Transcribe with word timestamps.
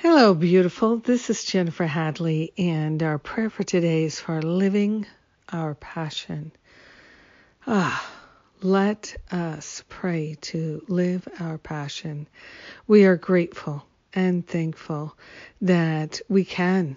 Hello, 0.00 0.32
beautiful. 0.32 0.98
This 0.98 1.28
is 1.28 1.42
Jennifer 1.42 1.84
Hadley, 1.84 2.52
and 2.56 3.02
our 3.02 3.18
prayer 3.18 3.50
for 3.50 3.64
today 3.64 4.04
is 4.04 4.20
for 4.20 4.40
living 4.40 5.06
our 5.48 5.74
passion. 5.74 6.52
Ah, 7.66 8.08
let 8.62 9.16
us 9.32 9.82
pray 9.88 10.36
to 10.42 10.84
live 10.86 11.26
our 11.40 11.58
passion. 11.58 12.28
We 12.86 13.06
are 13.06 13.16
grateful 13.16 13.84
and 14.14 14.46
thankful 14.46 15.16
that 15.62 16.20
we 16.28 16.44
can 16.44 16.96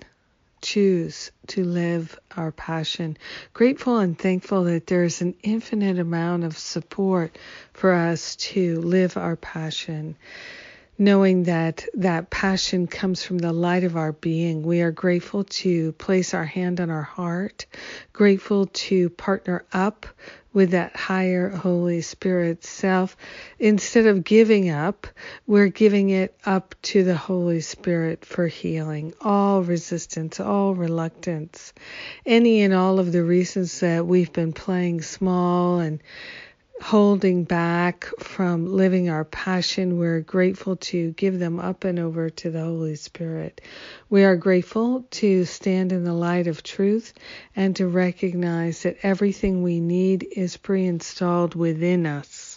choose 0.62 1.31
to 1.48 1.63
live 1.63 2.20
our 2.38 2.52
passion. 2.52 3.18
Grateful 3.52 3.98
and 3.98 4.15
thankful 4.15 4.65
that 4.65 4.85
there's 4.85 5.21
an 5.21 5.34
infinite 5.41 5.98
amount 5.98 6.43
of 6.43 6.55
support 6.55 7.35
for 7.73 7.93
us 7.93 8.35
to 8.35 8.79
live 8.81 9.18
our 9.18 9.38
passion 9.38 10.18
knowing 11.02 11.41
that 11.46 11.84
that 11.96 12.30
passion 12.30 12.86
comes 12.86 13.23
from 13.23 13.40
the 13.40 13.52
light 13.52 13.84
of 13.84 13.98
our 13.98 14.12
being. 14.12 14.62
We 14.62 14.82
are 14.82 14.91
grateful 14.91 15.46
to 15.46 15.94
place 15.94 16.36
our 16.36 16.46
hand 16.46 16.80
on 16.80 16.91
our 16.91 17.02
heart, 17.02 17.66
grateful 18.13 18.68
to 18.68 19.10
partner 19.10 19.66
up 19.74 20.05
with 20.54 20.71
that 20.71 20.96
higher 20.96 21.49
Holy 21.49 22.02
Spirit 22.02 22.63
self. 22.63 23.18
Instead 23.58 24.05
of 24.05 24.24
giving 24.24 24.70
up, 24.70 25.08
we're 25.48 25.70
giving 25.70 26.12
it 26.12 26.38
up 26.46 26.76
to 26.84 27.04
the 27.04 27.18
Holy 27.18 27.62
Spirit 27.62 28.24
for 28.24 28.46
healing. 28.46 29.15
All 29.21 29.63
resistance, 29.63 30.40
all 30.40 30.76
reluctance, 30.76 31.74
any 32.27 32.62
and 32.62 32.76
all 32.76 32.99
of 32.99 33.12
the 33.12 33.24
reasons 33.24 33.80
that 33.80 34.05
we've 34.05 34.32
been 34.32 34.54
playing 34.54 35.02
small 35.02 35.80
and 35.80 35.99
holding 36.82 37.43
back 37.43 38.10
from 38.20 38.65
living 38.65 39.10
our 39.10 39.24
passion. 39.24 39.98
We're 39.98 40.21
grateful 40.21 40.77
to 40.77 41.12
give 41.12 41.40
them 41.40 41.60
up 41.60 41.84
and 41.84 41.99
over 41.99 42.29
to 42.29 42.51
the 42.51 42.62
Holy 42.62 42.96
Spirit. 42.96 43.62
We 44.10 44.24
are 44.24 44.35
grateful 44.35 45.05
to 45.12 45.46
stand 45.46 45.91
in 45.91 46.04
the 46.04 46.13
light 46.13 46.48
of 46.48 46.63
truth 46.63 47.13
and 47.55 47.76
to 47.77 47.87
recognize 47.87 48.84
that 48.84 48.98
everything 49.04 49.63
we 49.63 49.79
need 49.79 50.27
is 50.32 50.57
pre 50.57 50.85
installed 50.85 51.55
within 51.55 52.05
us. 52.05 52.51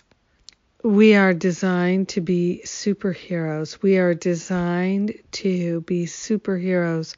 We 0.84 1.14
are 1.14 1.32
designed 1.32 2.10
to 2.10 2.20
be 2.20 2.60
superheroes. 2.66 3.80
We 3.80 3.96
are 3.96 4.12
designed 4.12 5.14
to 5.32 5.80
be 5.80 6.04
superheroes 6.04 7.16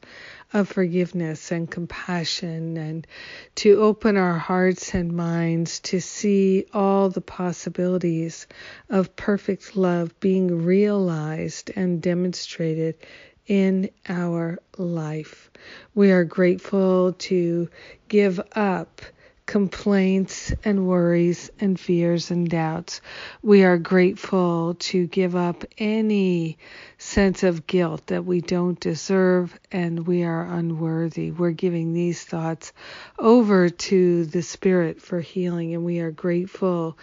of 0.53 0.69
forgiveness 0.69 1.51
and 1.51 1.69
compassion 1.69 2.77
and 2.77 3.05
to 3.55 3.81
open 3.81 4.15
our 4.15 4.37
hearts 4.37 4.93
and 4.93 5.11
minds 5.11 5.81
to 5.81 5.99
see 5.99 6.65
all 6.71 7.09
the 7.09 7.19
possibilities 7.19 8.47
of 8.89 9.17
perfect 9.17 9.75
love 9.75 10.17
being 10.21 10.63
realized 10.63 11.69
and 11.75 12.01
demonstrated 12.01 12.95
in 13.47 13.89
our 14.07 14.59
life. 14.77 15.51
We 15.93 16.11
are 16.11 16.23
grateful 16.23 17.11
to 17.19 17.67
give 18.07 18.39
up 18.53 19.01
complaints 19.47 20.53
and 20.65 20.85
worries 20.85 21.49
and 21.59 21.79
fears 21.79 22.29
and 22.29 22.49
doubts. 22.49 23.01
We 23.41 23.63
are 23.63 23.77
grateful 23.77 24.75
to 24.75 25.07
give 25.07 25.35
up 25.35 25.63
any 25.77 26.59
sense 26.97 27.43
of 27.43 27.65
guilt 27.65 28.07
that 28.07 28.25
we 28.25 28.41
don't 28.41 28.79
deserve 28.79 29.57
and 29.71 30.05
we 30.05 30.23
are 30.23 30.43
unworthy. 30.43 31.31
We're 31.31 31.51
giving 31.51 31.93
these 31.93 32.23
thoughts 32.23 32.73
over 33.17 33.69
to 33.69 34.25
the 34.25 34.43
Spirit 34.43 35.01
for 35.01 35.21
healing, 35.21 35.73
and 35.73 35.83
we 35.85 35.99
are 36.01 36.11
grateful 36.11 36.97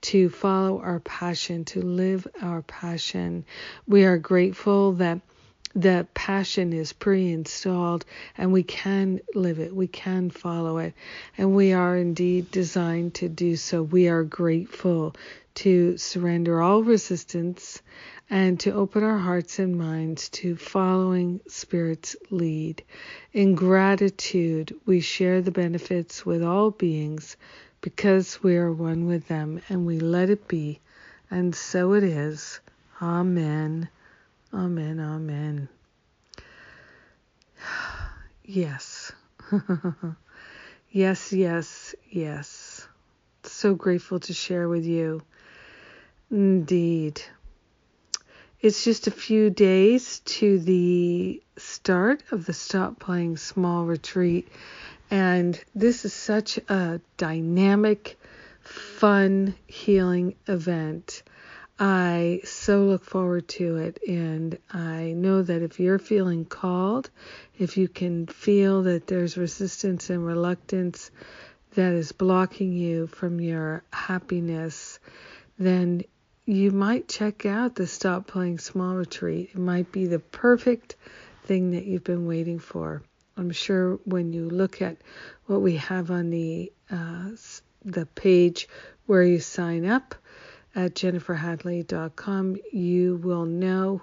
to 0.00 0.30
follow 0.30 0.80
our 0.80 1.00
passion, 1.00 1.66
to 1.66 1.82
live 1.82 2.26
our 2.40 2.62
passion. 2.62 3.44
We 3.86 4.04
are 4.04 4.16
grateful 4.16 4.92
that 4.94 5.20
the 5.74 6.06
passion 6.14 6.72
is 6.72 6.92
pre 6.92 7.30
installed 7.32 8.04
and 8.36 8.52
we 8.52 8.62
can 8.62 9.20
live 9.34 9.58
it, 9.58 9.74
we 9.74 9.86
can 9.86 10.30
follow 10.30 10.78
it, 10.78 10.94
and 11.38 11.54
we 11.54 11.72
are 11.72 11.96
indeed 11.96 12.50
designed 12.50 13.14
to 13.14 13.28
do 13.28 13.56
so. 13.56 13.82
We 13.82 14.08
are 14.08 14.24
grateful 14.24 15.14
to 15.56 15.96
surrender 15.98 16.60
all 16.60 16.82
resistance 16.82 17.82
and 18.30 18.60
to 18.60 18.72
open 18.72 19.02
our 19.02 19.18
hearts 19.18 19.58
and 19.58 19.76
minds 19.76 20.28
to 20.28 20.56
following 20.56 21.40
Spirit's 21.48 22.14
lead. 22.30 22.82
In 23.32 23.54
gratitude, 23.54 24.74
we 24.86 25.00
share 25.00 25.42
the 25.42 25.50
benefits 25.50 26.24
with 26.24 26.42
all 26.42 26.70
beings 26.70 27.36
because 27.80 28.42
we 28.42 28.56
are 28.56 28.72
one 28.72 29.06
with 29.06 29.26
them 29.28 29.60
and 29.68 29.86
we 29.86 29.98
let 29.98 30.30
it 30.30 30.46
be. 30.46 30.80
And 31.30 31.54
so 31.54 31.94
it 31.94 32.04
is. 32.04 32.60
Amen. 33.02 33.88
Amen. 34.52 35.00
Amen. 35.00 35.49
Yes. 38.52 39.12
yes, 40.90 41.32
yes, 41.32 41.94
yes. 42.10 42.88
So 43.44 43.76
grateful 43.76 44.18
to 44.18 44.32
share 44.32 44.68
with 44.68 44.84
you. 44.84 45.22
Indeed. 46.32 47.22
It's 48.60 48.82
just 48.82 49.06
a 49.06 49.12
few 49.12 49.50
days 49.50 50.18
to 50.24 50.58
the 50.58 51.40
start 51.58 52.24
of 52.32 52.44
the 52.44 52.52
Stop 52.52 52.98
Playing 52.98 53.36
Small 53.36 53.84
retreat, 53.84 54.48
and 55.12 55.56
this 55.76 56.04
is 56.04 56.12
such 56.12 56.58
a 56.68 57.00
dynamic, 57.18 58.18
fun, 58.62 59.54
healing 59.68 60.34
event. 60.48 61.22
I 61.82 62.42
so 62.44 62.84
look 62.84 63.04
forward 63.04 63.48
to 63.48 63.76
it, 63.76 63.98
and 64.06 64.58
I 64.70 65.14
know 65.16 65.42
that 65.42 65.62
if 65.62 65.80
you're 65.80 65.98
feeling 65.98 66.44
called, 66.44 67.08
if 67.58 67.78
you 67.78 67.88
can 67.88 68.26
feel 68.26 68.82
that 68.82 69.06
there's 69.06 69.38
resistance 69.38 70.10
and 70.10 70.26
reluctance 70.26 71.10
that 71.74 71.94
is 71.94 72.12
blocking 72.12 72.74
you 72.74 73.06
from 73.06 73.40
your 73.40 73.82
happiness, 73.94 74.98
then 75.58 76.02
you 76.44 76.70
might 76.70 77.08
check 77.08 77.46
out 77.46 77.76
the 77.76 77.86
Stop 77.86 78.26
Playing 78.26 78.58
Small 78.58 78.96
retreat. 78.96 79.50
It 79.54 79.58
might 79.58 79.90
be 79.90 80.06
the 80.06 80.18
perfect 80.18 80.96
thing 81.44 81.70
that 81.70 81.86
you've 81.86 82.04
been 82.04 82.26
waiting 82.26 82.58
for. 82.58 83.02
I'm 83.38 83.52
sure 83.52 83.98
when 84.04 84.34
you 84.34 84.50
look 84.50 84.82
at 84.82 84.98
what 85.46 85.62
we 85.62 85.76
have 85.76 86.10
on 86.10 86.28
the 86.28 86.70
uh, 86.90 87.30
the 87.84 88.04
page 88.04 88.68
where 89.06 89.22
you 89.22 89.40
sign 89.40 89.86
up, 89.86 90.14
at 90.74 90.94
jenniferhadley.com, 90.94 92.56
you 92.72 93.16
will 93.16 93.44
know 93.44 94.02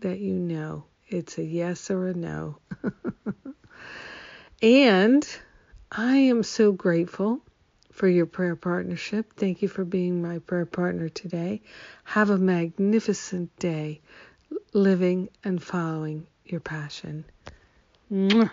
that 0.00 0.18
you 0.18 0.34
know 0.34 0.84
it's 1.08 1.38
a 1.38 1.44
yes 1.44 1.90
or 1.90 2.08
a 2.08 2.14
no. 2.14 2.58
and 4.62 5.26
I 5.90 6.16
am 6.16 6.42
so 6.42 6.72
grateful 6.72 7.40
for 7.92 8.08
your 8.08 8.26
prayer 8.26 8.56
partnership. 8.56 9.32
Thank 9.34 9.62
you 9.62 9.68
for 9.68 9.84
being 9.84 10.20
my 10.20 10.40
prayer 10.40 10.66
partner 10.66 11.08
today. 11.08 11.62
Have 12.04 12.30
a 12.30 12.38
magnificent 12.38 13.56
day 13.58 14.00
living 14.72 15.28
and 15.44 15.62
following 15.62 16.26
your 16.44 16.60
passion. 16.60 17.24
Mwah. 18.10 18.50